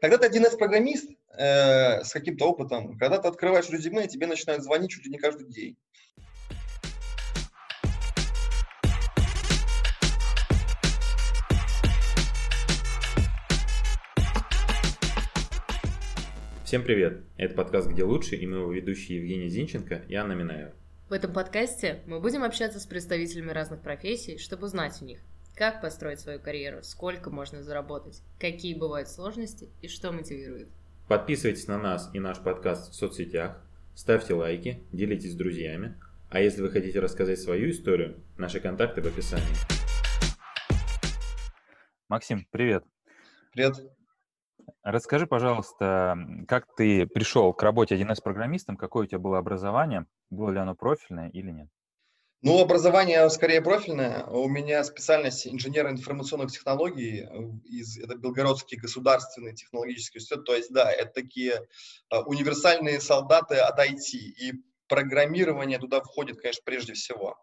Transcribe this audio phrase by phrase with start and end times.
[0.00, 5.04] Когда ты 1С-программист э, с каким-то опытом, когда ты открываешь резюме, тебе начинают звонить чуть
[5.06, 5.76] ли не каждый день.
[16.64, 17.22] Всем привет!
[17.38, 20.74] Это подкаст «Где лучше» и мы его ведущие Евгений Зинченко и Анна Минаева.
[21.08, 25.20] В этом подкасте мы будем общаться с представителями разных профессий, чтобы узнать у них,
[25.56, 30.68] как построить свою карьеру, сколько можно заработать, какие бывают сложности и что мотивирует.
[31.08, 33.58] Подписывайтесь на нас и наш подкаст в соцсетях,
[33.94, 39.06] ставьте лайки, делитесь с друзьями, а если вы хотите рассказать свою историю, наши контакты в
[39.06, 39.46] описании.
[42.08, 42.84] Максим, привет.
[43.52, 43.76] Привет.
[44.82, 50.58] Расскажи, пожалуйста, как ты пришел к работе 1С-программистом, какое у тебя было образование, было ли
[50.58, 51.68] оно профильное или нет?
[52.42, 54.24] Ну, образование скорее профильное.
[54.26, 57.26] У меня специальность инженера информационных технологий, э,
[57.64, 60.44] из, это Белгородский государственный технологический университет.
[60.44, 61.66] То есть, да, это такие
[62.10, 64.12] а, универсальные солдаты от IT.
[64.12, 64.52] И
[64.86, 67.38] программирование туда входит, конечно, прежде всего.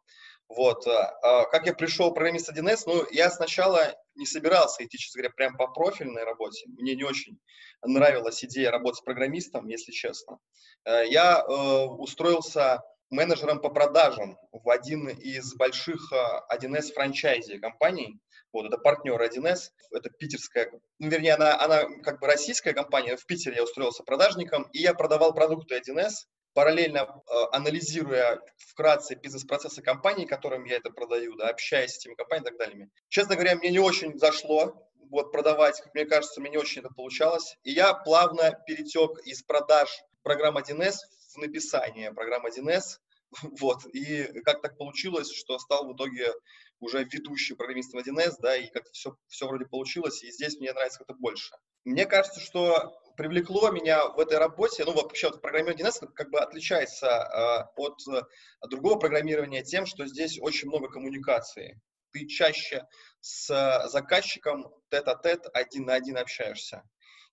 [0.48, 0.86] Вот.
[0.86, 2.84] А, а как я пришел программист 1С?
[2.86, 6.68] Ну, я сначала не собирался идти, честно говоря, прям по профильной работе.
[6.68, 7.40] Мне не очень
[7.84, 10.38] нравилась идея работать с программистом, если честно.
[10.86, 18.20] Э, я э, устроился менеджером по продажам в один из больших 1С э, франчайзи компаний.
[18.52, 20.70] Вот, это партнер 1С, это питерская,
[21.00, 24.94] ну, вернее, она, она как бы российская компания, в Питере я устроился продажником, и я
[24.94, 31.94] продавал продукты 1С, параллельно э, анализируя вкратце бизнес-процессы компании, которым я это продаю, да, общаясь
[31.94, 32.90] с этими компаниями и так далее.
[33.10, 36.94] Честно говоря, мне не очень зашло вот продавать, как мне кажется, мне не очень это
[36.94, 37.58] получалось.
[37.64, 40.96] И я плавно перетек из продаж программ 1С
[41.34, 43.00] в написание программы 1С,
[43.60, 46.34] вот, и как так получилось, что стал в итоге
[46.80, 51.00] уже ведущим программистом 1С, да, и как-то все, все вроде получилось, и здесь мне нравится
[51.00, 51.56] как-то больше.
[51.86, 56.40] Мне кажется, что привлекло меня в этой работе, ну, вообще вот программирование 1С как бы
[56.40, 58.22] отличается э, от э,
[58.68, 61.80] другого программирования тем, что здесь очень много коммуникации.
[62.12, 62.86] Ты чаще
[63.22, 66.84] с заказчиком тет-а-тет один на один общаешься.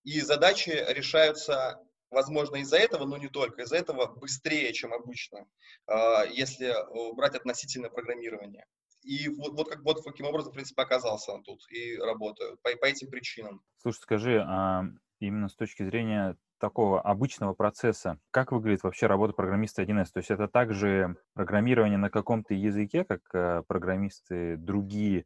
[0.04, 1.78] И задачи решаются
[2.10, 5.46] возможно, из-за этого, но не только, из-за этого быстрее, чем обычно,
[5.86, 6.74] а, если
[7.14, 8.66] брать относительно программирования.
[9.02, 12.70] И вот, вот как вот каким образом, в принципе, оказался он тут и работаю по,
[12.76, 13.62] по этим причинам.
[13.78, 14.84] Слушай, скажи, а
[15.20, 20.08] именно с точки зрения такого обычного процесса, как выглядит вообще работа программиста 1С?
[20.12, 25.24] То есть это также программирование на каком-то языке, как э, программисты другие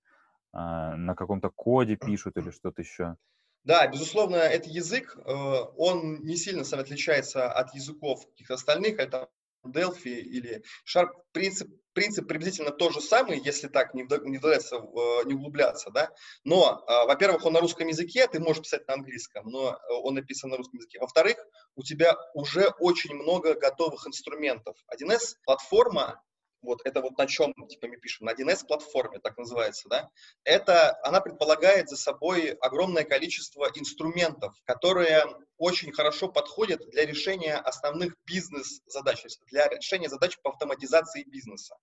[0.52, 3.16] а, на каком-то коде пишут или что-то еще?
[3.64, 5.22] Да, безусловно, этот язык, э,
[5.76, 9.30] он не сильно сам отличается от языков каких-то остальных, это
[9.66, 11.08] Delphi или Sharp.
[11.32, 16.10] Принцип, принцип приблизительно тот же самый, если так не, не, э, не углубляться, да.
[16.44, 20.50] Но, э, во-первых, он на русском языке, ты можешь писать на английском, но он написан
[20.50, 21.00] на русском языке.
[21.00, 21.36] Во-вторых,
[21.74, 24.76] у тебя уже очень много готовых инструментов.
[24.88, 26.20] 1С платформа
[26.64, 30.10] вот это вот на чем типа мы пишем, на 1С платформе, так называется, да,
[30.44, 35.24] это, она предполагает за собой огромное количество инструментов, которые
[35.56, 41.76] очень хорошо подходят для решения основных бизнес-задач, для решения задач по автоматизации бизнеса.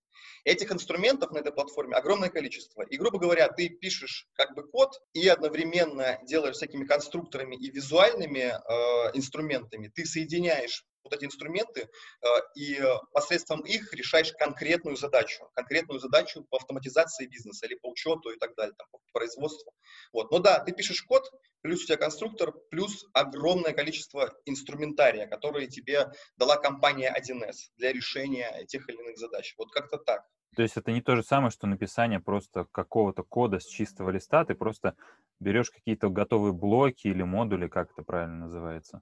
[0.43, 2.81] Этих инструментов на этой платформе огромное количество.
[2.83, 8.53] И, грубо говоря, ты пишешь как бы код и одновременно делаешь всякими конструкторами и визуальными
[8.53, 11.89] э, инструментами, ты соединяешь вот эти инструменты,
[12.21, 17.89] э, и э, посредством их решаешь конкретную задачу, конкретную задачу по автоматизации бизнеса или по
[17.89, 19.71] учету и так далее, там, по производству.
[20.13, 20.31] Вот.
[20.31, 21.29] Но да, ты пишешь код,
[21.61, 28.65] плюс у тебя конструктор, плюс огромное количество инструментария, которые тебе дала компания 1С для решения
[28.67, 29.53] тех или иных задач.
[29.57, 30.25] Вот как-то так.
[30.55, 34.43] То есть это не то же самое, что написание просто какого-то кода с чистого листа,
[34.43, 34.97] ты просто
[35.39, 39.01] берешь какие-то готовые блоки или модули, как это правильно называется?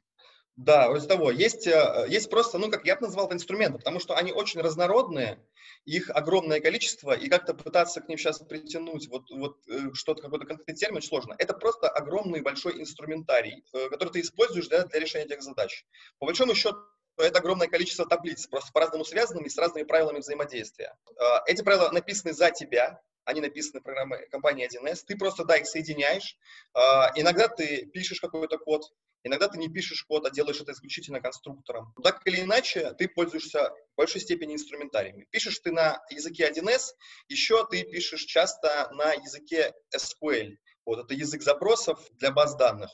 [0.60, 1.32] Да, вроде того.
[1.32, 4.60] Есть, э, есть просто, ну, как я бы назвал это инструменты, потому что они очень
[4.60, 5.40] разнородные,
[5.86, 10.46] их огромное количество, и как-то пытаться к ним сейчас притянуть вот, вот э, что-то, какой-то
[10.46, 11.34] конкретный термин сложно.
[11.38, 15.86] Это просто огромный большой инструментарий, э, который ты используешь для, для решения этих задач.
[16.20, 16.78] По большому счету,
[17.16, 20.94] это огромное количество таблиц, просто по-разному связанными, с разными правилами взаимодействия.
[21.48, 26.38] Эти правила написаны за тебя, они написаны программой компании 1С, ты просто, да, их соединяешь.
[27.16, 28.84] Иногда ты пишешь какой-то код,
[29.24, 31.94] Иногда ты не пишешь код, а делаешь это исключительно конструктором.
[32.04, 35.28] Так или иначе, ты пользуешься в большей степени инструментариями.
[35.32, 36.94] Пишешь ты на языке 1С,
[37.28, 40.56] еще ты пишешь часто на языке SQL.
[40.86, 42.90] Вот это язык запросов для баз данных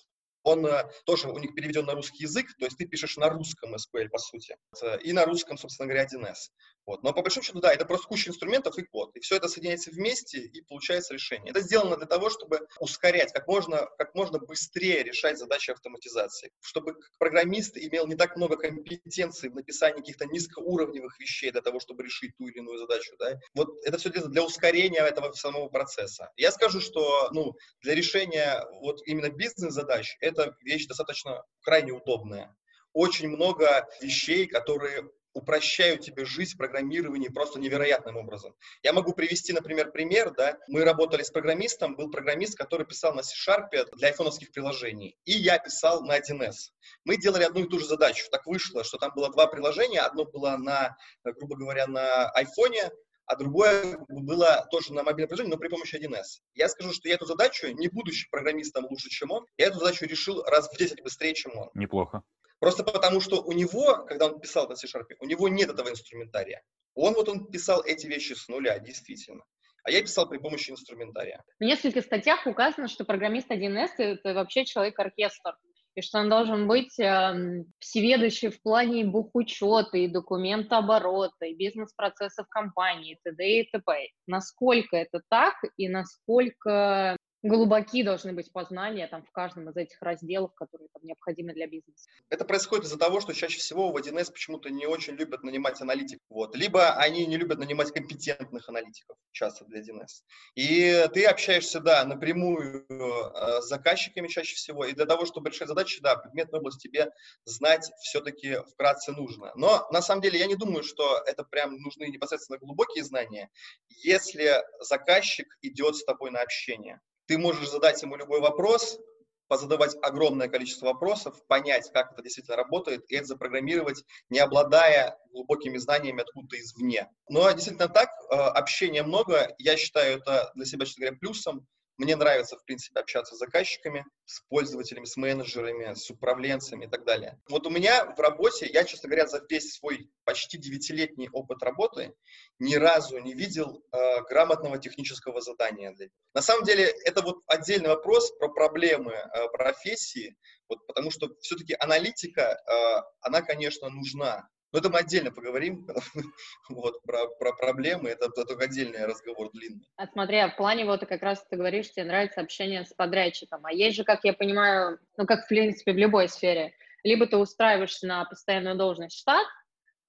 [0.46, 3.74] он э, тоже у них переведен на русский язык, то есть ты пишешь на русском
[3.74, 4.56] SQL, по сути,
[5.04, 6.52] и на русском, собственно говоря, 1С.
[6.86, 7.04] Вот.
[7.04, 9.16] Но по большому счету, да, это просто куча инструментов и код.
[9.16, 11.52] И все это соединяется вместе, и получается решение.
[11.52, 16.52] Это сделано для того, чтобы ускорять, как можно, как можно быстрее решать задачи автоматизации.
[16.62, 22.04] Чтобы программист имел не так много компетенций в написании каких-то низкоуровневых вещей для того, чтобы
[22.04, 23.16] решить ту или иную задачу.
[23.18, 23.40] Да?
[23.54, 26.32] Вот это все для ускорения этого самого процесса.
[26.38, 32.56] Я скажу, что ну, для решения вот именно бизнес-задач это вещь достаточно крайне удобная
[32.96, 38.56] очень много вещей, которые упрощают тебе жизнь в программировании просто невероятным образом.
[38.82, 43.22] Я могу привести, например, пример, да, мы работали с программистом, был программист, который писал на
[43.22, 46.72] C-Sharp для айфоновских приложений, и я писал на 1С.
[47.04, 50.24] Мы делали одну и ту же задачу, так вышло, что там было два приложения, одно
[50.24, 52.90] было на, грубо говоря, на айфоне,
[53.26, 56.42] а другое было тоже на мобильном приложении, но при помощи 1С.
[56.54, 60.06] Я скажу, что я эту задачу, не будучи программистом лучше, чем он, я эту задачу
[60.06, 61.70] решил раз в 10 быстрее, чем он.
[61.74, 62.24] Неплохо.
[62.60, 66.64] Просто потому, что у него, когда он писал на C-Sharp, у него нет этого инструментария.
[66.94, 69.44] Он вот он писал эти вещи с нуля, действительно.
[69.84, 71.44] А я писал при помощи инструментария.
[71.60, 75.56] В нескольких статьях указано, что программист 1С— это вообще человек-оркестр,
[75.96, 83.14] и что он должен быть э, всеведущий в плане бухучета и документооборота, и бизнес-процессов компании,
[83.14, 83.60] и т.д.
[83.62, 84.10] и т.п.
[84.28, 87.16] Насколько это так, и насколько
[87.46, 92.10] глубоки должны быть познания там в каждом из этих разделов, которые там необходимы для бизнеса.
[92.30, 96.26] Это происходит из-за того, что чаще всего в 1С почему-то не очень любят нанимать аналитиков.
[96.30, 96.56] Вот.
[96.56, 100.24] Либо они не любят нанимать компетентных аналитиков, часто для 1С.
[100.56, 105.68] И ты общаешься, да, напрямую э, с заказчиками чаще всего, и для того, чтобы решать
[105.68, 107.12] задачи, да, предметную область тебе
[107.46, 109.52] знать все-таки вкратце нужно.
[109.56, 113.50] Но на самом деле я не думаю, что это прям нужны непосредственно глубокие знания,
[113.90, 117.02] если заказчик идет с тобой на общение.
[117.28, 119.00] Ты можешь задать ему любой вопрос,
[119.48, 125.78] позадавать огромное количество вопросов, понять, как это действительно работает, и это запрограммировать, не обладая глубокими
[125.78, 127.10] знаниями откуда-то извне.
[127.30, 132.16] Но действительно так, э, общения много, я считаю это для себя, честно говоря, плюсом, мне
[132.16, 137.40] нравится, в принципе, общаться с заказчиками, с пользователями, с менеджерами, с управленцами и так далее.
[137.50, 142.14] Вот у меня в работе, я, честно говоря, за весь свой почти девятилетний опыт работы
[142.60, 145.96] ни разу не видел э, грамотного технического задания.
[146.34, 150.36] На самом деле, это вот отдельный вопрос про проблемы э, профессии,
[150.68, 154.50] вот, потому что все-таки аналитика, э, она, конечно, нужна.
[154.76, 155.88] Но это мы отдельно поговорим,
[156.70, 159.88] вот, про, про проблемы, это, это только отдельный разговор длинный.
[159.96, 163.66] А смотри, а в плане вот как раз ты говоришь, тебе нравится общение с подрядчиком,
[163.66, 166.74] а есть же, как я понимаю, ну, как в принципе в любой сфере,
[167.06, 169.48] либо ты устраиваешься на постоянную должность штат,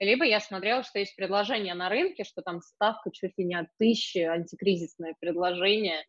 [0.01, 3.69] либо я смотрела, что есть предложение на рынке, что там ставка чуть ли не от
[3.79, 6.05] тысячи, антикризисное предложение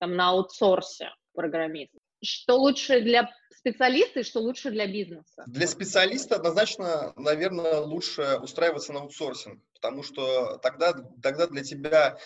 [0.00, 1.94] там на аутсорсе программист.
[2.22, 3.30] Что лучше для
[3.62, 5.44] специалиста и что лучше для бизнеса?
[5.46, 10.92] Для специалиста однозначно, наверное, лучше устраиваться на аутсорсинг, потому что тогда,
[11.22, 12.18] тогда для тебя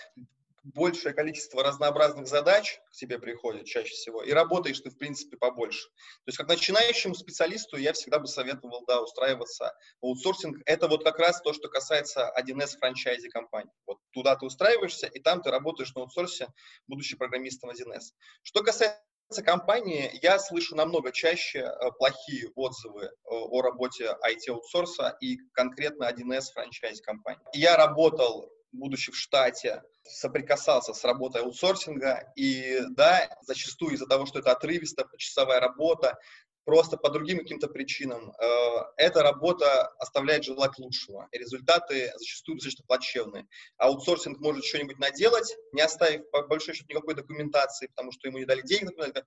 [0.64, 5.88] большее количество разнообразных задач к тебе приходит чаще всего, и работаешь ты, в принципе, побольше.
[6.24, 10.58] То есть, как начинающему специалисту я всегда бы советовал, да, устраиваться в аутсорсинг.
[10.64, 13.70] Это вот как раз то, что касается 1С франчайзи компании.
[13.86, 16.48] Вот туда ты устраиваешься, и там ты работаешь на аутсорсе,
[16.88, 18.14] будучи программистом 1С.
[18.42, 19.00] Что касается
[19.44, 26.52] компании я слышу намного чаще э, плохие отзывы э, о работе IT-аутсорса и конкретно 1С
[26.52, 27.40] франчайз компании.
[27.52, 34.38] Я работал, будучи в штате, соприкасался с работой аутсорсинга, и да, зачастую из-за того, что
[34.38, 36.16] это отрывисто, часовая работа,
[36.66, 38.44] просто по другим каким-то причинам, э,
[38.96, 41.28] эта работа оставляет желать лучшего.
[41.30, 43.46] И результаты зачастую достаточно плачевные.
[43.78, 48.44] Аутсорсинг может что-нибудь наделать, не оставив по большой счету никакой документации, потому что ему не
[48.44, 49.24] дали денег, например,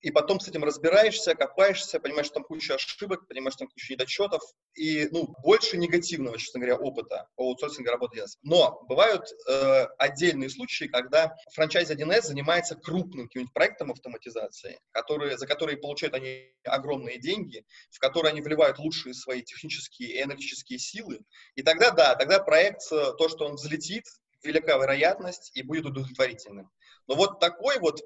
[0.00, 3.92] и потом с этим разбираешься, копаешься, понимаешь, что там куча ошибок, понимаешь, что там куча
[3.92, 4.42] недочетов,
[4.74, 10.86] и, ну, больше негативного, честно говоря, опыта по аутсорсингу работы Но бывают э, отдельные случаи,
[10.86, 17.64] когда франчайз 1С занимается крупным каким-нибудь проектом автоматизации, которые, за которые получают они огромные деньги,
[17.90, 21.20] в которые они вливают лучшие свои технические и аналитические силы,
[21.54, 24.04] и тогда, да, тогда проект, э, то, что он взлетит,
[24.42, 26.70] велика вероятность и будет удовлетворительным.
[27.06, 28.00] Но вот такой вот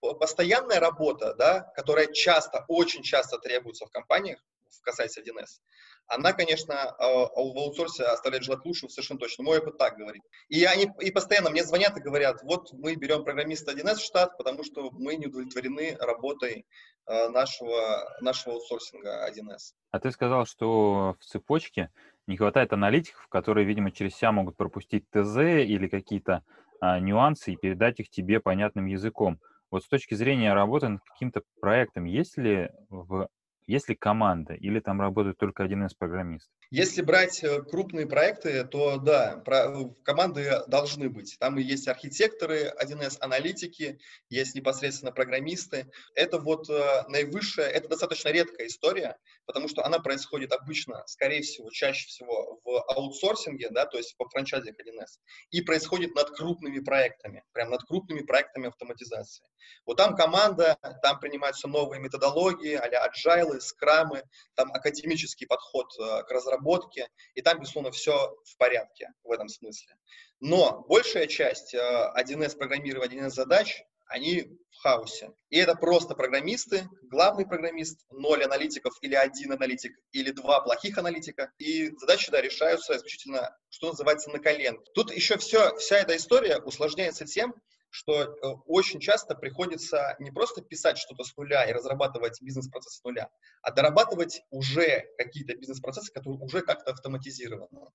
[0.00, 4.40] постоянная работа, да, которая часто, очень часто требуется в компаниях,
[4.82, 5.60] касается 1С,
[6.08, 9.44] она, конечно, а, в аутсорсе оставляет желать лучшего совершенно точно.
[9.44, 10.22] Мой опыт так говорит.
[10.48, 14.36] И они и постоянно мне звонят и говорят, вот мы берем программиста 1С в штат,
[14.38, 16.66] потому что мы не удовлетворены работой
[17.06, 19.74] а, нашего, нашего аутсорсинга 1С.
[19.90, 21.90] А ты сказал, что в цепочке
[22.26, 26.42] не хватает аналитиков, которые, видимо, через себя могут пропустить ТЗ или какие-то а,
[26.80, 29.38] нюансы и передать их тебе понятным языком.
[29.70, 33.28] Вот с точки зрения работы над каким-то проектом, есть ли в
[33.68, 36.50] есть ли команда или там работает только один из программистов?
[36.70, 41.36] Если брать э, крупные проекты, то да, про, команды должны быть.
[41.38, 45.90] Там и есть архитекторы, 1С аналитики, есть непосредственно программисты.
[46.14, 51.70] Это вот э, наивысшая, это достаточно редкая история, потому что она происходит обычно, скорее всего,
[51.70, 55.20] чаще всего в аутсорсинге, да, то есть по франчайзе 1С,
[55.50, 59.44] и происходит над крупными проектами, прям над крупными проектами автоматизации.
[59.84, 64.22] Вот там команда, там принимаются новые методологии, а-ля agile, скрамы,
[64.54, 68.12] там академический подход э, к разработке и там, безусловно, все
[68.44, 69.96] в порядке в этом смысле.
[70.40, 75.32] Но большая часть 1С э, программирования, 1С задач, они в хаосе.
[75.50, 81.52] И это просто программисты, главный программист, ноль аналитиков или один аналитик, или два плохих аналитика.
[81.58, 84.82] И задачи, да, решаются исключительно, что называется, на колен.
[84.94, 87.54] Тут еще все, вся эта история усложняется тем,
[87.90, 93.04] что э, очень часто приходится не просто писать что-то с нуля и разрабатывать бизнес-процесс с
[93.04, 93.30] нуля,
[93.62, 97.90] а дорабатывать уже какие-то бизнес-процессы, которые уже как-то автоматизированы.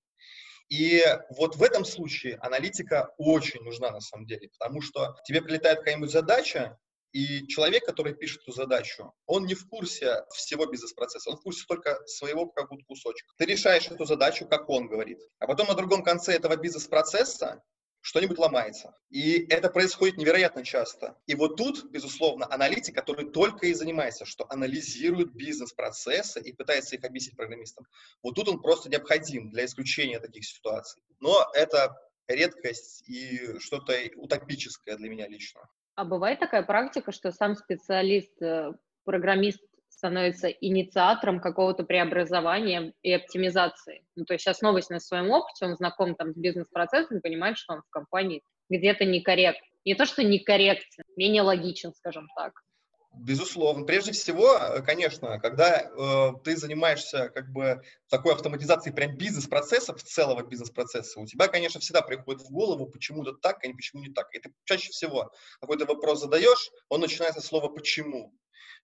[0.70, 5.80] И вот в этом случае аналитика очень нужна на самом деле, потому что тебе прилетает
[5.80, 6.78] какая-нибудь задача,
[7.12, 11.64] и человек, который пишет эту задачу, он не в курсе всего бизнес-процесса, он в курсе
[11.68, 13.32] только своего какого-то кусочка.
[13.38, 15.20] Ты решаешь эту задачу, как он говорит.
[15.38, 17.62] А потом на другом конце этого бизнес-процесса
[18.04, 18.94] что-нибудь ломается.
[19.10, 21.18] И это происходит невероятно часто.
[21.26, 27.06] И вот тут, безусловно, аналитик, который только и занимается, что анализирует бизнес-процессы и пытается их
[27.06, 27.88] объяснить программистам,
[28.22, 31.02] вот тут он просто необходим для исключения таких ситуаций.
[31.22, 31.96] Но это
[32.28, 35.62] редкость и что-то утопическое для меня лично.
[35.96, 38.74] А бывает такая практика, что сам специалист, э,
[39.06, 39.62] программист
[40.04, 44.04] становится инициатором какого-то преобразования и оптимизации.
[44.18, 47.84] Ну, то есть основываясь на своем опыте, он знаком там с бизнес-процессом, понимает, что он
[47.84, 49.66] в компании где-то некорректно.
[49.86, 52.52] Не то, что некорректен, менее логичен, скажем так.
[53.14, 53.86] Безусловно.
[53.86, 60.44] Прежде всего, э, конечно, когда э, ты занимаешься как бы такой автоматизацией прям бизнес-процессов, целого
[60.44, 64.28] бизнес-процесса, у тебя, конечно, всегда приходит в голову, почему-то так, а не почему не так.
[64.36, 65.32] И ты чаще всего
[65.62, 68.34] какой-то вопрос задаешь, он начинается с слова «почему».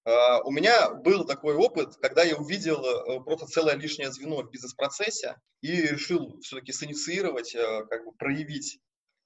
[0.06, 4.50] А, у меня был такой опыт, когда я увидел э, просто целое лишнее звено в
[4.50, 8.80] бизнес-процессе и решил все-таки синициировать, э, как бы проявить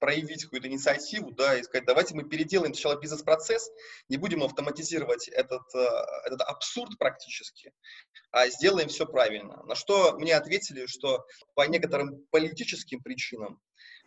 [0.04, 3.70] проявить какую-то инициативу, да, и сказать, давайте мы переделаем сначала бизнес-процесс,
[4.10, 5.88] не будем автоматизировать этот, э,
[6.26, 7.72] этот абсурд практически,
[8.30, 9.62] а сделаем все правильно.
[9.64, 13.62] На что мне ответили, что по некоторым политическим причинам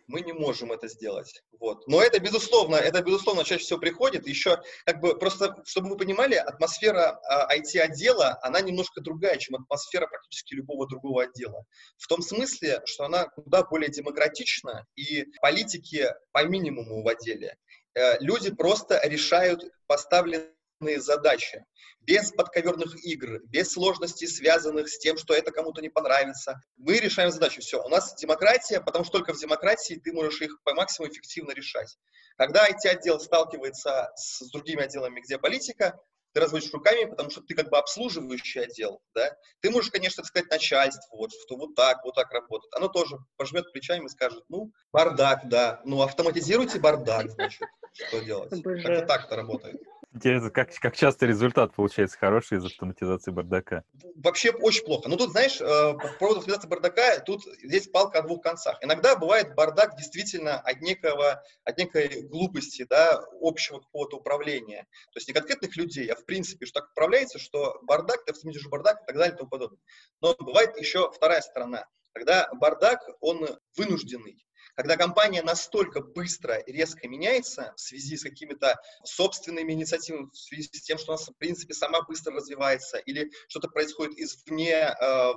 [0.08, 1.42] мы не можем это сделать.
[1.60, 1.86] Вот.
[1.86, 4.26] Но это, безусловно, это, безусловно, чаще всего приходит.
[4.26, 7.20] Еще, как бы, просто, чтобы вы понимали, атмосфера
[7.52, 11.64] IT-отдела, она немножко другая, чем атмосфера практически любого другого отдела.
[11.98, 17.56] В том смысле, что она куда более демократична, и политики по минимуму в отделе.
[17.94, 21.64] Э, люди просто решают поставленные задачи,
[22.00, 26.60] без подковерных игр, без сложностей, связанных с тем, что это кому-то не понравится.
[26.76, 27.60] Мы решаем задачу.
[27.60, 31.52] Все, у нас демократия, потому что только в демократии ты можешь их по максимуму эффективно
[31.52, 31.96] решать.
[32.36, 35.98] Когда IT-отдел сталкивается с другими отделами, где политика,
[36.38, 40.48] ты разводишь руками, потому что ты как бы обслуживающий отдел, да, ты можешь, конечно, сказать
[40.50, 42.72] начальству, вот, что вот так, вот так работает.
[42.74, 48.50] Оно тоже пожмет плечами и скажет, ну, бардак, да, ну, автоматизируйте бардак, значит, что делать.
[48.50, 49.80] Как-то так-то работает.
[50.14, 53.84] Интересно, как, как часто результат получается хороший из автоматизации бардака?
[54.16, 55.08] Вообще очень плохо.
[55.08, 58.78] Ну тут, знаешь, э, по поводу автоматизации бардака, тут здесь палка о двух концах.
[58.82, 64.86] Иногда бывает бардак действительно от некого, от некой глупости, да, общего какого-то управления.
[65.12, 68.70] То есть не конкретных людей, а в принципе, что так управляется, что бардак, ты автоматизируешь
[68.70, 69.80] бардак и так далее и тому подобное.
[70.20, 74.44] Но бывает еще вторая сторона, когда бардак, он вынужденный.
[74.78, 80.68] Когда компания настолько быстро и резко меняется в связи с какими-то собственными инициативами, в связи
[80.72, 85.32] с тем, что она, в принципе, сама быстро развивается, или что-то происходит извне, э,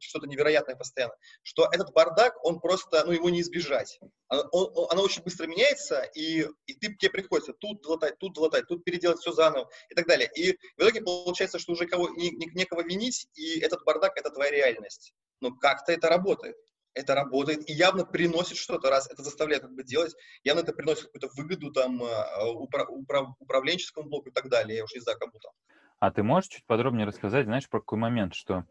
[0.00, 3.98] что-то невероятное постоянно, что этот бардак, он просто, ну, его не избежать.
[4.28, 8.66] Оно, он, оно очень быстро меняется, и, и ты, тебе приходится тут долатать, тут долатать,
[8.68, 10.30] тут переделать все заново и так далее.
[10.36, 14.28] И в итоге получается, что уже кого, не, не, некого винить, и этот бардак— это
[14.28, 15.14] твоя реальность.
[15.40, 16.58] Но как-то это работает
[16.94, 21.04] это работает и явно приносит что-то, раз это заставляет как бы делать, явно это приносит
[21.04, 25.18] какую-то выгоду там а, упра- упра- управленческому блоку и так далее, я уж не знаю,
[25.18, 25.52] кому там.
[26.00, 28.64] А ты можешь чуть подробнее рассказать, знаешь, про какой момент, что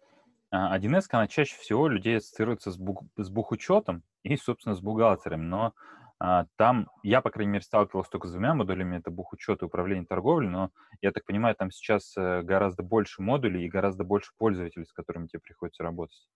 [0.51, 5.43] 1С, а, она чаще всего людей ассоциируется с, бух, с бухучетом и, собственно, с бухгалтерами,
[5.43, 5.73] но
[6.19, 10.05] а, там я, по крайней мере, сталкивался только с двумя модулями, это бухучет и управление
[10.05, 14.85] торговлей, но, я так понимаю, там сейчас э, гораздо больше модулей и гораздо больше пользователей,
[14.85, 16.27] с которыми тебе приходится работать.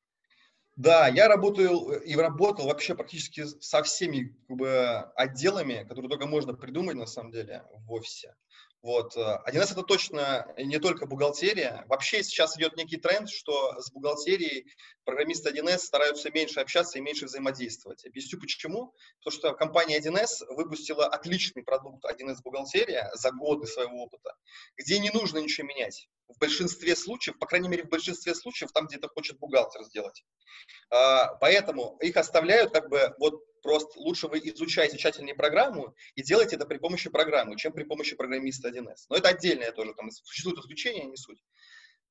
[0.75, 4.69] Да, я работаю э, и работал вообще практически со всеми как бы,
[5.15, 8.35] отделами, которые только можно придумать на самом деле в офисе.
[8.85, 9.17] Вот.
[9.17, 11.83] 1С это точно не только бухгалтерия.
[11.87, 14.71] Вообще сейчас идет некий тренд, что с бухгалтерией
[15.05, 18.05] программисты 1С стараются меньше общаться и меньше взаимодействовать.
[18.05, 18.93] Объясню почему.
[19.23, 24.35] Потому что компания 1С выпустила отличный продукт 1С бухгалтерия за годы своего опыта,
[24.77, 26.07] где не нужно ничего менять.
[26.27, 30.23] В большинстве случаев, по крайней мере в большинстве случаев, там где-то хочет бухгалтер сделать.
[30.91, 36.55] А, поэтому их оставляют как бы вот Просто лучше вы изучайте тщательнее программу и делайте
[36.55, 39.05] это при помощи программы, чем при помощи программиста 1С.
[39.09, 41.39] Но это отдельное тоже, там существуют исключения, не суть.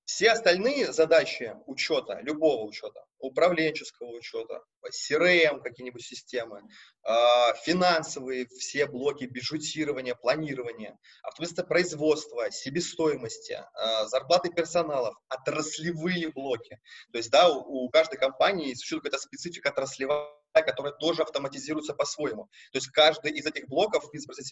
[0.05, 6.63] Все остальные задачи учета, любого учета, управленческого учета, CRM какие-нибудь системы,
[7.05, 16.81] а, финансовые все блоки бюджетирования, планирования, автоматизация производства, себестоимости, а, зарплаты персоналов, отраслевые блоки.
[17.13, 20.27] То есть, да, у каждой компании существует какая-то специфика отраслевая
[20.63, 22.45] которая тоже автоматизируется по-своему.
[22.73, 24.05] То есть каждый из этих блоков,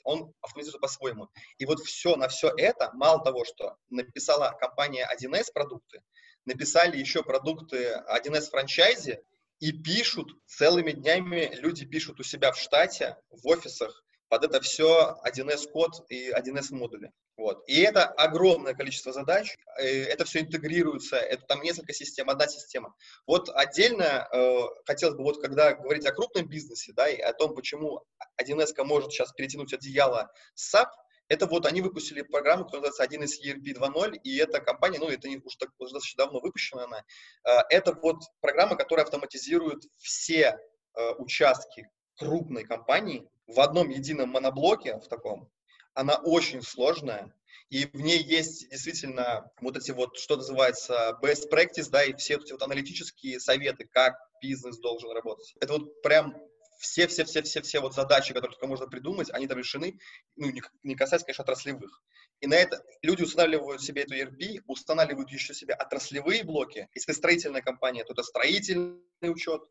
[0.04, 1.28] он автоматизируется по-своему.
[1.58, 6.02] И вот все на все это, мало того, что написала компания 1С продукты,
[6.44, 9.22] написали еще продукты 1С франчайзи,
[9.60, 15.16] и пишут целыми днями, люди пишут у себя в штате, в офисах, под это все
[15.24, 17.12] 1С код и 1С модули.
[17.36, 17.62] Вот.
[17.66, 22.94] И это огромное количество задач, э, это все интегрируется, это там несколько систем, одна система.
[23.26, 27.54] Вот отдельно э, хотелось бы, вот когда говорить о крупном бизнесе, да, и о том,
[27.54, 28.04] почему
[28.40, 30.88] 1С может сейчас перетянуть одеяло с SAP,
[31.28, 35.28] это вот они выпустили программу, которая называется 1С ERP 2.0, и эта компания, ну, это
[35.28, 37.02] не, уж, так, уже достаточно давно выпущена она,
[37.44, 40.58] э, это вот программа, которая автоматизирует все
[40.94, 45.50] э, участки крупной компании в одном едином моноблоке, в таком,
[45.94, 47.34] она очень сложная,
[47.68, 52.34] и в ней есть действительно вот эти вот, что называется, best practice, да, и все
[52.34, 55.54] эти вот аналитические советы, как бизнес должен работать.
[55.60, 56.36] Это вот прям
[56.82, 59.98] все-все-все-все-все вот задачи, которые только можно придумать, они там решены,
[60.36, 62.02] ну, не, не касаясь, конечно, отраслевых.
[62.40, 66.88] И на это люди устанавливают себе эту ERP, устанавливают еще себе отраслевые блоки.
[66.92, 69.62] Если строительная компания, то это строительный учет,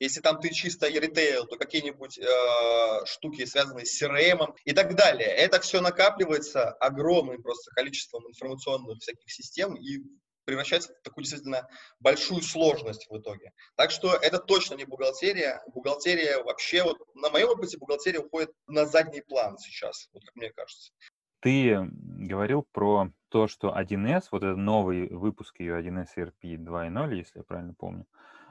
[0.00, 5.28] если там ты чисто ритейл, то какие-нибудь э, штуки, связанные с CRM и так далее.
[5.28, 9.98] Это все накапливается огромным просто количеством информационных всяких систем и
[10.46, 11.68] превращается в такую действительно
[12.00, 13.52] большую сложность в итоге.
[13.76, 15.62] Так что это точно не бухгалтерия.
[15.68, 20.50] Бухгалтерия вообще, вот на моем опыте бухгалтерия уходит на задний план сейчас, вот как мне
[20.50, 20.92] кажется.
[21.40, 27.38] Ты говорил про то, что 1С, вот этот новый выпуск ее 1С ERP 2.0, если
[27.38, 28.06] я правильно помню,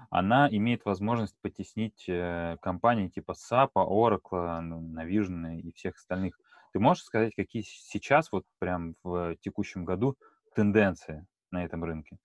[0.09, 6.39] она имеет возможность потеснить э, компании типа SAP, Oracle, ну, Navision и всех остальных.
[6.73, 10.17] Ты можешь сказать, какие сейчас, вот прям в текущем году,
[10.55, 12.17] тенденции на этом рынке?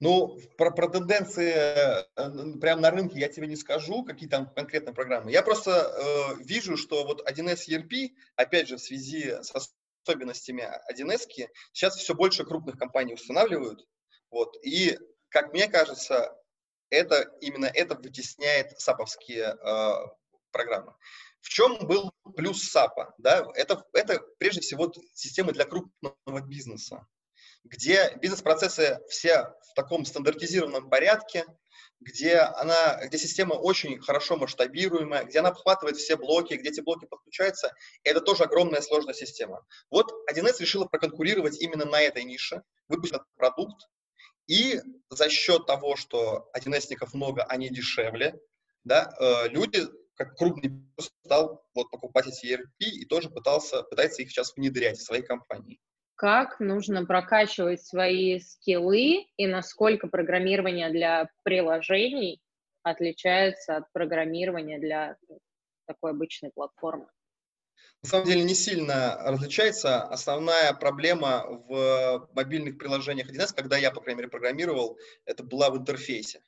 [0.00, 4.94] Ну, про, про тенденции э, прямо на рынке я тебе не скажу, какие там конкретные
[4.94, 5.30] программы.
[5.30, 9.52] Я просто э, вижу, что вот 1С ERP, опять же, в связи с
[10.04, 13.86] особенностями 1С, сейчас все больше крупных компаний устанавливают.
[14.30, 16.36] Вот, и, как мне кажется,
[16.94, 19.92] это, именно это вытесняет саповские э,
[20.50, 20.94] программы.
[21.40, 23.14] В чем был плюс САПа?
[23.18, 23.46] Да?
[23.54, 27.06] Это, это прежде всего системы для крупного бизнеса,
[27.64, 31.44] где бизнес-процессы все в таком стандартизированном порядке,
[32.00, 37.06] где, она, где система очень хорошо масштабируемая, где она обхватывает все блоки, где эти блоки
[37.06, 37.74] подключаются.
[38.02, 39.66] Это тоже огромная сложная система.
[39.90, 43.86] Вот 1С решила проконкурировать именно на этой нише, выпустить продукт,
[44.46, 48.38] и за счет того, что 1С много, они дешевле,
[48.84, 49.80] да, э, люди,
[50.14, 55.04] как крупный стал вот, покупать эти ERP и тоже пытался, пытается их сейчас внедрять в
[55.04, 55.80] своей компании.
[56.16, 62.40] Как нужно прокачивать свои скиллы и насколько программирование для приложений
[62.82, 65.16] отличается от программирования для
[65.86, 67.08] такой обычной платформы?
[68.02, 70.02] На самом деле не сильно различается.
[70.02, 75.78] Основная проблема в мобильных приложениях 1С, когда я, по крайней мере, программировал, это была в
[75.78, 76.42] интерфейсе.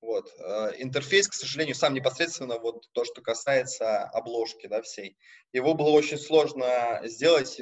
[0.00, 0.32] Вот.
[0.38, 5.16] Э, интерфейс, к сожалению, сам непосредственно вот то, что касается обложки да, всей.
[5.52, 7.60] Его было очень сложно сделать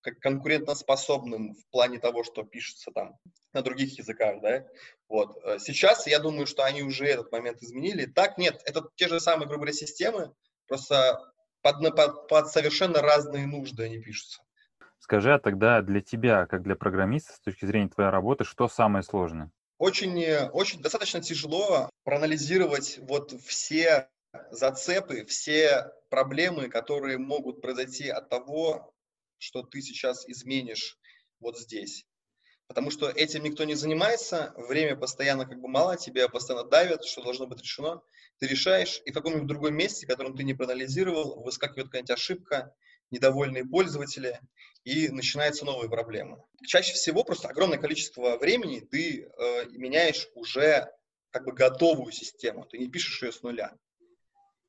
[0.00, 3.18] как конкурентоспособным в плане того, что пишется там
[3.52, 4.64] на других языках, да,
[5.08, 5.36] вот.
[5.44, 8.06] Э, сейчас я думаю, что они уже этот момент изменили.
[8.06, 10.32] Так, нет, это те же самые, грубо говоря, системы,
[10.66, 11.20] просто
[11.72, 14.42] под, под, под совершенно разные нужды они пишутся.
[14.98, 19.02] Скажи, а тогда для тебя, как для программиста, с точки зрения твоей работы, что самое
[19.02, 19.50] сложное?
[19.78, 24.08] Очень, очень достаточно тяжело проанализировать вот все
[24.50, 28.92] зацепы, все проблемы, которые могут произойти от того,
[29.38, 30.98] что ты сейчас изменишь
[31.40, 32.06] вот здесь.
[32.68, 37.22] Потому что этим никто не занимается, время постоянно как бы мало, тебя постоянно давят, что
[37.22, 38.02] должно быть решено.
[38.38, 42.74] Ты решаешь, и в каком-нибудь другом месте, которым ты не проанализировал, выскакивает какая-нибудь ошибка,
[43.10, 44.40] недовольные пользователи,
[44.84, 46.42] и начинаются новые проблемы.
[46.64, 50.88] Чаще всего просто огромное количество времени ты э, меняешь уже
[51.30, 53.74] как бы готовую систему, ты не пишешь ее с нуля.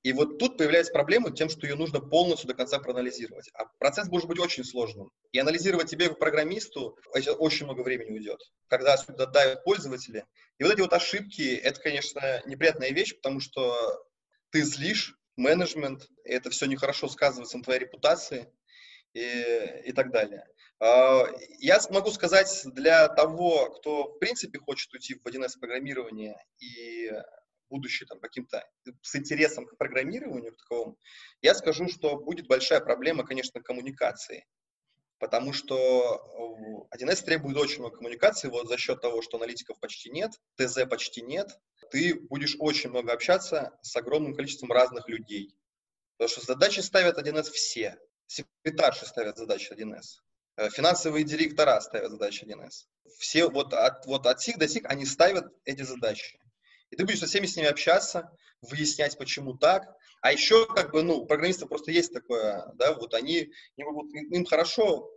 [0.03, 3.49] И вот тут появляется проблема тем, что ее нужно полностью до конца проанализировать.
[3.53, 5.12] А процесс может быть очень сложным.
[5.31, 10.25] И анализировать тебе, как программисту, очень много времени уйдет, когда сюда давят пользователи.
[10.60, 14.05] И вот эти вот ошибки, это, конечно, неприятная вещь, потому что
[14.51, 18.51] ты злишь менеджмент, это все нехорошо сказывается на твоей репутации
[19.13, 20.45] и, и так далее.
[20.79, 21.25] А,
[21.60, 27.12] я могу сказать для того, кто в принципе хочет уйти в 1С программирование и
[27.69, 28.67] будущее там каким-то
[29.01, 30.97] с интересом к программированию к таковому,
[31.41, 34.45] я скажу, что будет большая проблема, конечно, коммуникации.
[35.19, 40.32] Потому что 1С требует очень много коммуникации, вот за счет того, что аналитиков почти нет,
[40.58, 41.58] ТЗ почти нет,
[41.89, 45.56] ты будешь очень много общаться с огромным количеством разных людей.
[46.17, 47.97] Потому что задачи ставят 1С все.
[48.27, 50.21] Секретарши ставят задачи 1С.
[50.58, 52.88] Э, финансовые директора ставят задачи 1С.
[53.17, 56.39] Все вот от, вот от сих до сих они ставят эти задачи.
[56.89, 59.95] И ты будешь со всеми с ними общаться, выяснять, почему так.
[60.21, 65.10] А еще, как бы, ну, программистов просто есть такое, да, вот они, им хорошо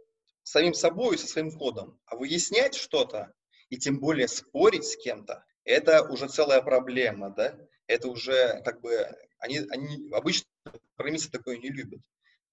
[0.42, 1.98] самим собой, со своим кодом.
[2.06, 3.32] А выяснять что-то,
[3.68, 7.56] и тем более спорить с кем-то, это уже целая проблема, да.
[7.86, 10.46] Это уже, как бы, они, они обычно
[10.96, 12.00] программисты такое не любят.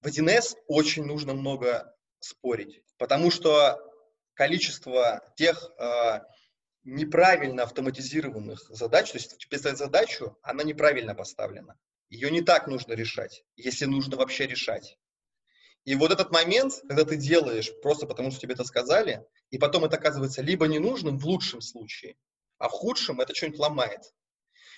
[0.02, 3.80] В 1С очень нужно много спорить, потому что
[4.34, 6.20] количество тех э,
[6.88, 11.78] неправильно автоматизированных задач, то есть тебе ставят задачу, она неправильно поставлена.
[12.10, 14.98] Ее не так нужно решать, если нужно вообще решать.
[15.84, 19.84] И вот этот момент, когда ты делаешь просто потому, что тебе это сказали, и потом
[19.84, 22.16] это оказывается либо ненужным в лучшем случае,
[22.58, 24.14] а в худшем это что-нибудь ломает.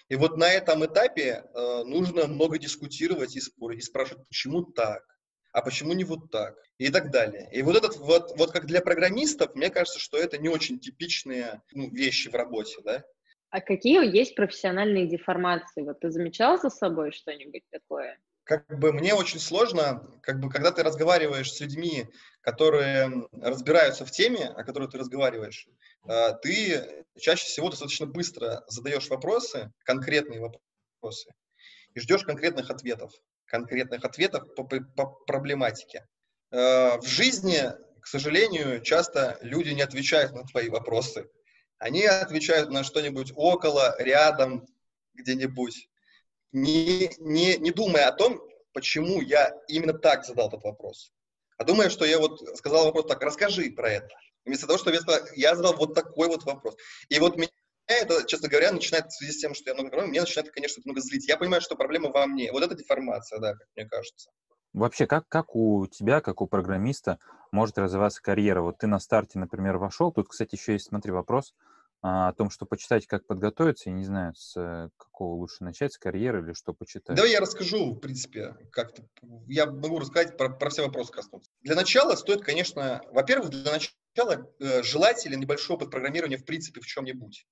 [0.07, 5.03] И вот на этом этапе э, нужно много дискутировать и спорить, и спрашивать, почему так,
[5.51, 7.49] а почему не вот так, и так далее.
[7.51, 11.61] И вот этот вот, вот как для программистов, мне кажется, что это не очень типичные
[11.71, 13.03] ну, вещи в работе, да.
[13.49, 15.81] А какие есть профессиональные деформации?
[15.81, 18.19] Вот ты замечал за собой что-нибудь такое?
[18.43, 22.07] Как бы мне очень сложно, как бы когда ты разговариваешь с людьми,
[22.41, 25.67] которые разбираются в теме, о которой ты разговариваешь,
[26.07, 31.31] э, ты чаще всего достаточно быстро задаешь вопросы, конкретные вопросы,
[31.93, 33.11] и ждешь конкретных ответов
[33.49, 36.07] конкретных ответов по, по проблематике.
[36.51, 41.29] Э, в жизни, к сожалению, часто люди не отвечают на твои вопросы.
[41.77, 44.65] Они отвечают на что-нибудь около, рядом,
[45.13, 45.89] где-нибудь,
[46.51, 48.41] не, не, не думая о том,
[48.73, 51.11] почему я именно так задал этот вопрос.
[51.57, 54.09] А думая, что я вот сказал вопрос так, расскажи про это.
[54.45, 56.75] Вместо того, сказал, я задал вот такой вот вопрос.
[57.09, 57.49] И вот меня
[57.93, 60.81] это, честно говоря, начинает в связи с тем, что я много говорю, мне начинает, конечно,
[60.85, 61.27] много злить.
[61.27, 62.51] Я понимаю, что проблема во мне.
[62.51, 64.29] Вот это деформация, да, как мне кажется.
[64.73, 67.19] Вообще, как, как у тебя, как у программиста,
[67.51, 68.61] может развиваться карьера?
[68.61, 70.11] Вот ты на старте, например, вошел.
[70.11, 71.55] Тут, кстати, еще есть, смотри, вопрос
[72.01, 73.89] а, о том, что почитать, как подготовиться.
[73.89, 77.15] Я не знаю, с э, какого лучше начать, с карьеры или что почитать.
[77.15, 79.03] Давай я расскажу, в принципе, как-то.
[79.47, 81.49] Я могу рассказать про, про все вопросы коснуться.
[81.61, 86.85] Для начала стоит, конечно, во-первых, для начала э, желателен небольшой опыт программирования в принципе в
[86.85, 87.47] чем-нибудь.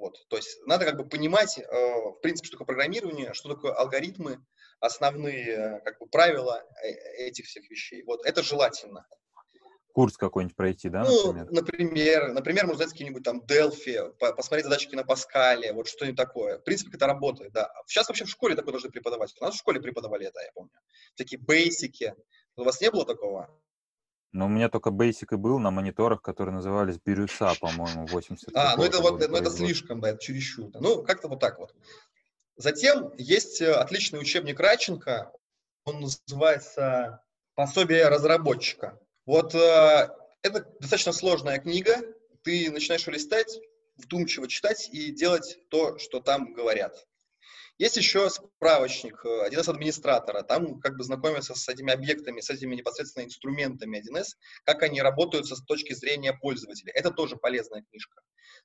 [0.00, 3.72] Вот, то есть надо как бы понимать, э, в принципе, что такое программирование, что такое
[3.72, 4.42] алгоритмы,
[4.80, 6.88] основные как бы правила э,
[7.26, 8.02] этих всех вещей.
[8.04, 9.06] Вот это желательно.
[9.92, 11.52] Курс какой-нибудь пройти, да, ну, например?
[11.52, 16.58] например, например, можно взять какие-нибудь там Delphi, посмотреть задачки на Паскале, вот что-нибудь такое.
[16.58, 17.70] В принципе, это работает, да.
[17.86, 19.34] Сейчас вообще в школе такое должны преподавать.
[19.38, 20.72] У нас в школе преподавали это, я помню.
[21.16, 22.14] Такие бейсики.
[22.56, 23.50] У вас не было такого?
[24.32, 28.76] Но у меня только Basic и был на мониторах, которые назывались Бирюса, по-моему, 80 А,
[28.76, 30.70] ну это вот, ну это слишком, да, это чересчур.
[30.74, 31.74] Ну, как-то вот так вот.
[32.56, 35.32] Затем есть э, отличный учебник Радченко,
[35.84, 37.22] он называется
[37.54, 39.00] «Пособие разработчика».
[39.26, 40.08] Вот э,
[40.42, 41.96] это достаточно сложная книга,
[42.42, 43.58] ты начинаешь ее листать,
[43.96, 47.06] вдумчиво читать и делать то, что там говорят.
[47.80, 50.42] Есть еще справочник 1С э.
[50.42, 55.46] Там как бы знакомиться с этими объектами, с этими непосредственно инструментами 1С, как они работают
[55.46, 56.92] с точки зрения пользователя.
[56.92, 58.20] Это тоже полезная книжка.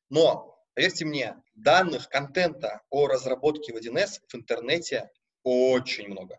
[0.09, 5.09] Но, поверьте мне, данных, контента о разработке в 1С в интернете
[5.43, 6.37] очень много.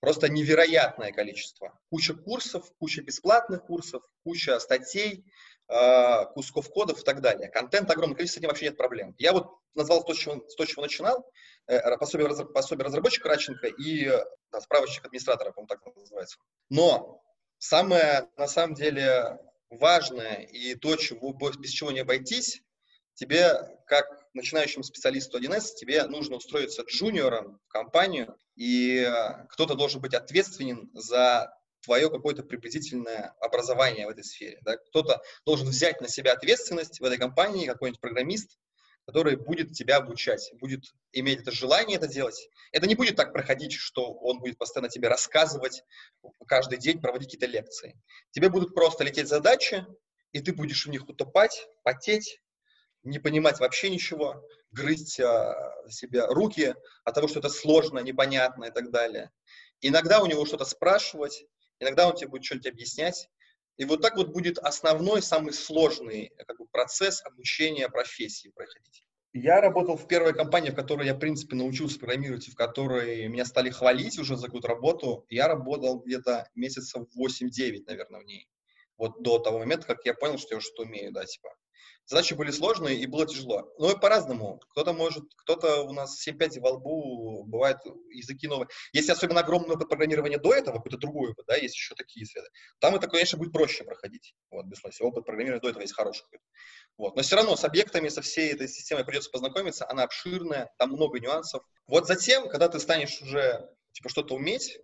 [0.00, 1.78] Просто невероятное количество.
[1.90, 5.24] Куча курсов, куча бесплатных курсов, куча статей,
[6.34, 7.48] кусков кодов и так далее.
[7.48, 9.14] Контент огромный количество, с этим вообще нет проблем.
[9.18, 11.28] Я вот назвал то, с чего, с то, чего начинал.
[11.66, 14.06] Э, пособие, пособие разработчика Радченко и
[14.52, 16.38] да, справочник администратора, по-моему, так называется.
[16.70, 17.22] Но
[17.58, 19.38] самое, на самом деле,
[19.70, 22.62] важное и то, чего, без чего не обойтись,
[23.14, 23.54] тебе,
[23.86, 29.10] как начинающему специалисту 1С, тебе нужно устроиться джуниором в компанию, и
[29.50, 31.55] кто-то должен быть ответственен за
[31.86, 34.58] твое какое-то приблизительное образование в этой сфере.
[34.62, 34.76] Да?
[34.76, 38.58] Кто-то должен взять на себя ответственность в этой компании, какой-нибудь программист,
[39.06, 42.48] который будет тебя обучать, будет иметь это желание это делать.
[42.72, 45.84] Это не будет так проходить, что он будет постоянно тебе рассказывать,
[46.48, 47.96] каждый день проводить какие-то лекции.
[48.32, 49.86] Тебе будут просто лететь задачи,
[50.32, 52.42] и ты будешь в них утопать, потеть,
[53.04, 58.70] не понимать вообще ничего, грызть а, себе руки от того, что это сложно, непонятно и
[58.72, 59.30] так далее.
[59.80, 61.44] Иногда у него что-то спрашивать,
[61.80, 63.28] иногда он тебе будет что-нибудь объяснять.
[63.76, 69.06] И вот так вот будет основной, самый сложный как бы, процесс обучения профессии проходить.
[69.32, 73.44] Я работал в первой компании, в которой я, в принципе, научился программировать, в которой меня
[73.44, 75.26] стали хвалить уже за какую-то работу.
[75.28, 78.48] Я работал где-то месяцев 8-9, наверное, в ней.
[78.96, 81.50] Вот до того момента, как я понял, что я уже что умею, да, типа.
[82.06, 83.72] Задачи были сложные и было тяжело.
[83.78, 84.60] Но и по-разному.
[84.70, 87.78] Кто-то может, кто-то у нас 7-5 во лбу, бывает
[88.10, 88.68] языки новые.
[88.92, 93.08] Если особенно огромный опыт до этого, какой-то другой да, есть еще такие среды, там это,
[93.08, 94.34] конечно, будет проще проходить.
[94.50, 96.24] Вот, без если опыт программирования до этого есть хороший.
[96.96, 97.16] Вот.
[97.16, 101.18] Но все равно с объектами, со всей этой системой придется познакомиться, она обширная, там много
[101.18, 101.62] нюансов.
[101.88, 104.78] Вот затем, когда ты станешь уже типа что-то уметь,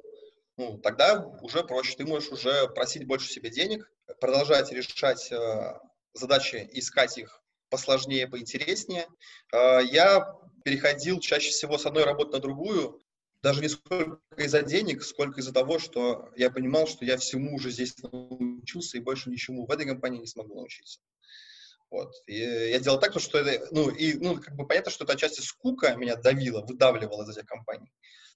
[0.57, 1.97] ну, тогда уже проще.
[1.97, 5.79] Ты можешь уже просить больше себе денег, продолжать решать э,
[6.15, 9.07] задачи искать их посложнее, поинтереснее.
[9.53, 13.01] А, я переходил чаще всего с одной работы на другую,
[13.43, 17.71] даже не сколько из-за денег, сколько из-за того, что я понимал, что я всему уже
[17.71, 21.01] здесь научился и больше ничему в этой компании не смогу научиться.
[21.91, 22.15] Вот.
[22.27, 25.41] И я делал так, что это, ну, и, ну, как бы понятно, что это отчасти
[25.41, 27.93] скука меня давила, выдавливала из этих компаний.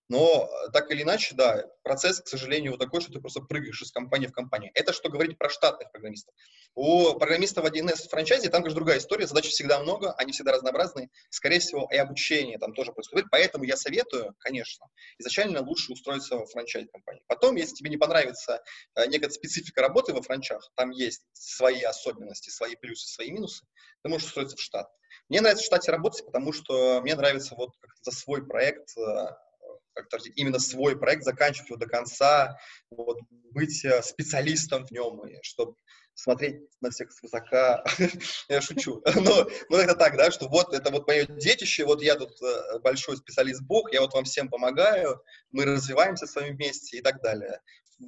[0.09, 3.83] Но э, так или иначе, да, процесс, к сожалению, вот такой, что ты просто прыгаешь
[3.83, 4.71] из компании в компанию.
[4.75, 6.33] Это что говорить про штатных программистов.
[6.75, 11.09] У программистов 1С франчайзе там, конечно, другая история, задач всегда много, они всегда разнообразные.
[11.31, 13.29] Скорее всего, и обучение там тоже происходит.
[13.31, 14.87] Поэтому я советую, конечно,
[15.19, 17.23] изначально лучше устроиться в франчайз-компании.
[17.27, 18.63] Потом, если тебе не понравится
[18.95, 23.65] э, некая специфика работы во франчах, там есть свои особенности, свои плюсы, свои минусы,
[24.03, 24.89] ты можешь устроиться в штат.
[25.29, 28.91] Мне нравится в штате работать, потому что мне нравится вот как-то свой проект
[29.97, 32.59] э, как-то именно свой проект, заканчивать его до конца,
[32.91, 33.19] вот,
[33.53, 35.75] быть э, специалистом в нем, и чтобы
[36.17, 37.85] смотреть на всех свысока.
[38.49, 39.03] Я шучу.
[39.15, 42.79] Но, но это так, да, что вот это вот мое детище, вот я тут э,
[42.81, 47.23] большой специалист Бог, я вот вам всем помогаю, мы развиваемся с вами вместе и так
[47.23, 47.61] далее.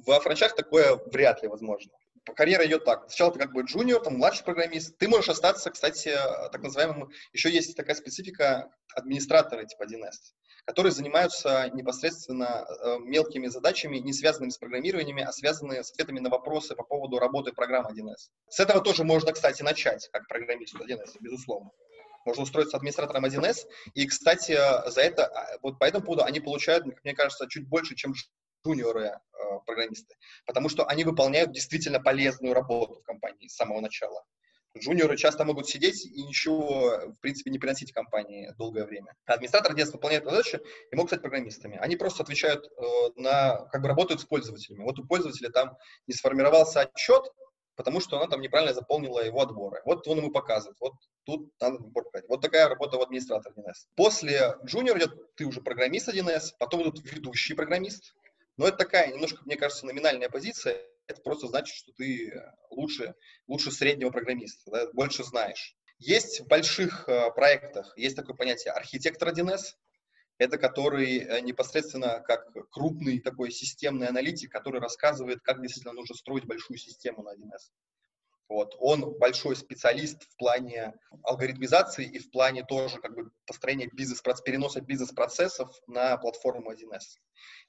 [0.05, 1.91] Во франчах такое вряд ли возможно.
[2.35, 3.03] Карьера идет так.
[3.07, 4.97] Сначала ты как бы джуниор, там младший программист.
[4.97, 6.15] Ты можешь остаться, кстати,
[6.51, 10.33] так называемым, еще есть такая специфика администратора типа 1С
[10.69, 16.29] которые занимаются непосредственно э, мелкими задачами, не связанными с программированиями, а связанные с ответами на
[16.29, 18.29] вопросы по поводу работы программ 1С.
[18.49, 21.71] С этого тоже можно, кстати, начать, как программист 1С, безусловно.
[22.23, 23.65] Можно устроиться администратором 1С.
[23.95, 24.59] И, кстати,
[24.91, 28.13] за это, а, вот по этому поводу они получают, мне кажется, чуть больше, чем
[28.65, 30.09] джуниоры э,
[30.45, 34.23] потому что они выполняют действительно полезную работу в компании с самого начала.
[34.77, 39.15] Джуниоры часто могут сидеть и ничего, в принципе, не приносить компании долгое время.
[39.25, 40.59] Администратор детства выполняет задачи
[40.91, 41.77] и могут стать программистами.
[41.77, 42.81] Они просто отвечают э,
[43.15, 44.83] на, как бы работают с пользователями.
[44.83, 47.23] Вот у пользователя там не сформировался отчет,
[47.75, 49.81] потому что она там неправильно заполнила его отборы.
[49.85, 50.77] Вот он ему показывает.
[50.79, 50.93] Вот
[51.23, 53.87] тут надо отбор Вот такая работа в администратор 1С.
[53.95, 58.13] После джуниор идет, ты уже программист 1С, потом идут ведущий программист.
[58.59, 63.15] Но это такая немножко, мне кажется, номинальная позиция это просто значит, что ты лучше,
[63.47, 65.77] лучше среднего программиста, да, больше знаешь.
[65.97, 69.75] Есть в больших э, проектах, есть такое понятие архитектор 1С,
[70.37, 76.45] это который э, непосредственно как крупный такой системный аналитик, который рассказывает, как действительно нужно строить
[76.45, 77.71] большую систему на 1С.
[78.49, 78.75] Вот.
[78.79, 84.81] Он большой специалист в плане алгоритмизации и в плане тоже как бы построения бизнес переноса
[84.81, 87.19] бизнес-процессов на платформу 1С.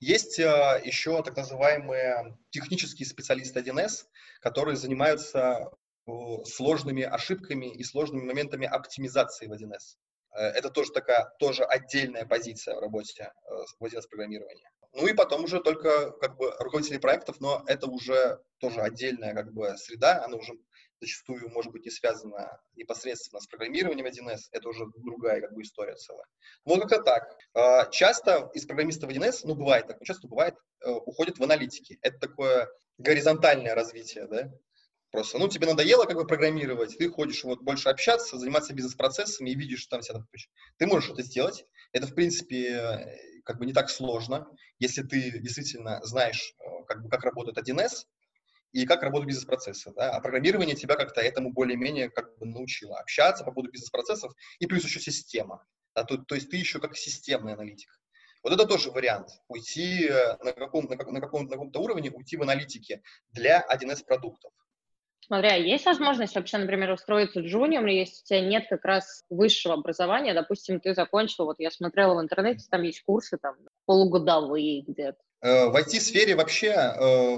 [0.00, 4.06] Есть э, еще так называемые технические специалисты 1С,
[4.40, 5.70] которые занимаются
[6.06, 6.12] э,
[6.46, 9.98] сложными ошибками и сложными моментами оптимизации в 1С.
[10.34, 13.30] Э, это тоже такая, тоже отдельная позиция в работе
[13.78, 14.70] в 1С программирования.
[14.92, 19.52] Ну и потом уже только как бы руководители проектов, но это уже тоже отдельная как
[19.52, 20.54] бы среда, она уже
[21.00, 25.94] зачастую может быть не связана непосредственно с программированием 1С, это уже другая как бы история
[25.94, 26.26] целая.
[26.64, 27.36] Вот как-то так.
[27.54, 31.98] А, часто из программистов 1С, ну бывает так, но часто бывает, э, уходят в аналитики.
[32.02, 34.50] Это такое горизонтальное развитие, да,
[35.10, 39.56] Просто, ну, тебе надоело как бы программировать, ты ходишь вот больше общаться, заниматься бизнес-процессами и
[39.56, 40.48] видишь там вся куча.
[40.78, 41.64] Ты можешь это сделать.
[41.92, 44.46] Это, в принципе, как бы не так сложно,
[44.78, 48.06] если ты действительно знаешь, э, как бы, как работает 1С,
[48.72, 49.92] и как работают бизнес-процессы.
[49.94, 50.10] Да?
[50.12, 52.98] А программирование тебя как-то этому более-менее как бы научило.
[52.98, 55.64] Общаться по поводу бизнес-процессов и плюс еще система.
[55.94, 56.04] Да?
[56.04, 57.90] То, то есть ты еще как системный аналитик.
[58.42, 59.28] Вот это тоже вариант.
[59.48, 63.02] Уйти э, на, каком, на, каком, на, каком, на каком-то уровне, уйти в аналитике
[63.32, 64.52] для 1С продуктов.
[65.26, 70.34] Смотря, есть возможность вообще, например, устроиться джуниором, если у тебя нет как раз высшего образования,
[70.34, 73.54] допустим, ты закончил, вот я смотрела в интернете, там есть курсы там
[73.84, 75.18] полугодовые где-то.
[75.42, 77.36] Э, в IT-сфере вообще э,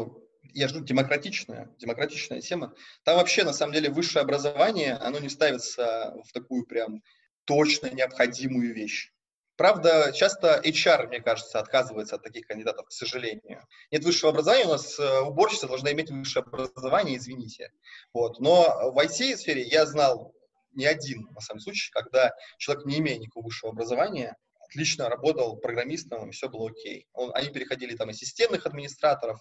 [0.54, 2.74] я жду демократичная, демократичная тема.
[3.04, 7.02] Там вообще, на самом деле, высшее образование, оно не ставится в такую прям
[7.44, 9.12] точно необходимую вещь.
[9.56, 13.66] Правда, часто HR, мне кажется, отказывается от таких кандидатов, к сожалению.
[13.90, 17.70] Нет высшего образования, у нас э, уборщица должна иметь высшее образование, извините.
[18.14, 18.40] Вот.
[18.40, 20.34] Но в IT-сфере я знал
[20.72, 24.36] не один, на самом случай, когда человек, не имея никакого высшего образования,
[24.72, 27.06] отлично работал программистом, и все было окей.
[27.12, 29.38] Он, они переходили там из системных администраторов.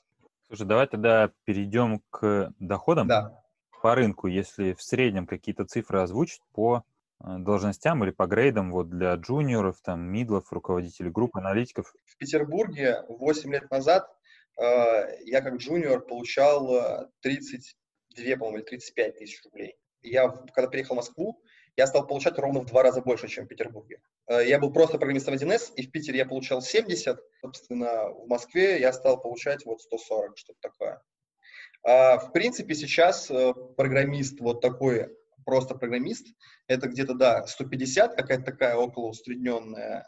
[0.52, 3.08] Слушай, давай тогда перейдем к доходам.
[3.08, 3.42] Да.
[3.82, 6.84] По рынку, если в среднем какие-то цифры озвучить по
[7.24, 11.96] э, должностям или по грейдам вот для джуниоров, там, мидлов, руководителей групп, аналитиков?
[12.04, 14.14] В Петербурге 8 лет назад
[14.60, 19.78] э, я как джуниор получал 32, э, по-моему, или 35 тысяч рублей.
[20.02, 21.42] Я, когда приехал в Москву,
[21.78, 24.02] я стал получать ровно в два раза больше, чем в Петербурге.
[24.28, 28.80] Э, я был просто программистом 1С, и в Питере я получал 70, собственно, в Москве
[28.80, 31.02] я стал получать вот 140, что-то такое.
[31.84, 35.10] А, в принципе, сейчас э, программист, вот такой
[35.46, 36.28] просто программист,
[36.68, 40.08] это где-то, да, 150, какая-то такая около усредненная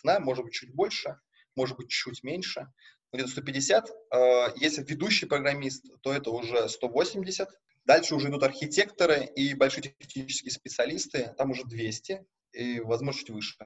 [0.00, 1.16] цена, может быть, чуть больше,
[1.54, 2.68] может быть, чуть меньше,
[3.12, 3.90] где-то 150.
[3.90, 7.48] Э, если ведущий программист, то это уже 180.
[7.84, 13.56] Дальше уже идут архитекторы и большие технические специалисты, там уже 200 и, возможно, чуть выше.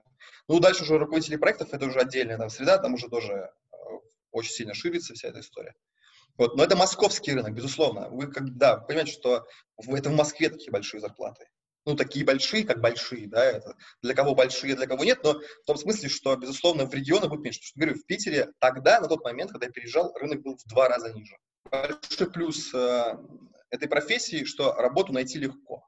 [0.49, 3.77] Ну, дальше уже руководители проектов, это уже отдельная там среда, там уже тоже э,
[4.31, 5.75] очень сильно ширится вся эта история.
[6.39, 6.57] Вот.
[6.57, 8.09] Но это московский рынок, безусловно.
[8.11, 11.49] Вы как, да, понимаете, что в, это в Москве такие большие зарплаты.
[11.85, 15.65] Ну, такие большие, как большие, да, это для кого большие, для кого нет, но в
[15.67, 17.61] том смысле, что, безусловно, в регионах будет меньше.
[17.61, 20.65] Потому что, говорю, в Питере тогда, на тот момент, когда я переезжал, рынок был в
[20.69, 21.37] два раза ниже.
[21.71, 23.17] Большой плюс э,
[23.71, 25.87] этой профессии, что работу найти легко.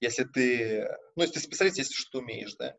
[0.00, 2.76] Если ты, ну, если ты специалист, если что умеешь, да.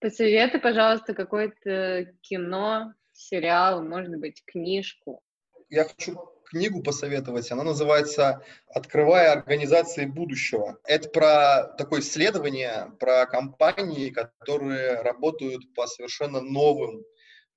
[0.00, 5.22] Посоветуй, пожалуйста, какое-то кино, сериал, может быть, книжку.
[5.68, 7.50] Я хочу книгу посоветовать.
[7.52, 10.78] Она называется «Открывая организации будущего».
[10.84, 17.04] Это про такое исследование, про компании, которые работают по совершенно новым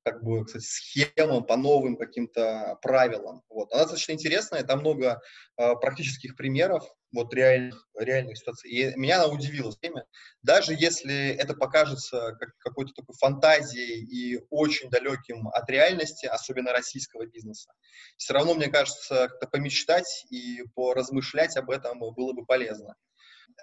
[0.03, 3.41] как бы, кстати, схемам, по новым каким-то правилам.
[3.49, 3.71] Вот.
[3.71, 5.21] Она достаточно интересная, там много
[5.57, 8.69] э, практических примеров, вот реальных, реальных ситуаций.
[8.71, 10.05] И меня она удивила время.
[10.41, 17.25] Даже если это покажется как какой-то такой фантазией и очень далеким от реальности, особенно российского
[17.25, 17.71] бизнеса,
[18.17, 22.95] все равно, мне кажется, как-то помечтать и поразмышлять об этом было бы полезно.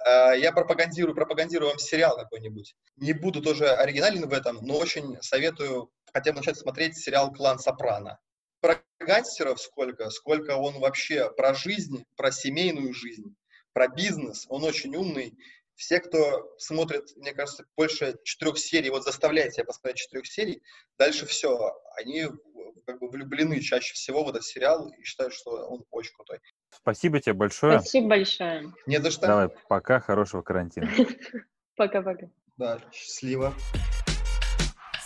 [0.05, 2.75] А, я пропагандирую, пропагандирую вам сериал какой-нибудь.
[2.97, 7.59] Не буду тоже оригинален в этом, но очень советую хотя бы начать смотреть сериал «Клан
[7.59, 8.19] Сопрано».
[8.61, 13.35] Про гангстеров сколько, сколько он вообще про жизнь, про семейную жизнь,
[13.73, 14.47] про бизнес.
[14.49, 15.37] Он очень умный.
[15.75, 20.63] Все, кто смотрит, мне кажется, больше четырех серий, вот заставляет себя посмотреть четырех серий,
[20.99, 21.73] дальше все.
[21.97, 22.27] Они
[22.85, 26.41] как бы влюблены чаще всего в этот сериал и считают, что он очень крутой.
[26.71, 27.81] Спасибо тебе большое.
[27.81, 28.73] Спасибо большое.
[28.87, 29.27] Не за что.
[29.27, 30.89] Давай, пока, хорошего карантина.
[31.77, 32.29] Пока-пока.
[32.57, 33.55] Да, счастливо.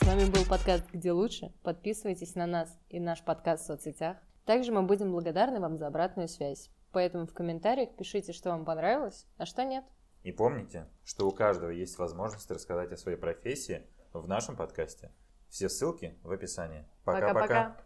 [0.01, 1.53] С вами был подкаст «Где лучше?».
[1.63, 4.17] Подписывайтесь на нас и наш подкаст в соцсетях.
[4.45, 6.71] Также мы будем благодарны вам за обратную связь.
[6.93, 9.85] Поэтому в комментариях пишите, что вам понравилось, а что нет.
[10.23, 15.11] И помните, что у каждого есть возможность рассказать о своей профессии в нашем подкасте.
[15.49, 16.85] Все ссылки в описании.
[17.05, 17.77] Пока-пока.